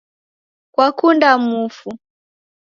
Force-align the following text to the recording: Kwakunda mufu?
Kwakunda 0.73 1.29
mufu? 1.45 1.89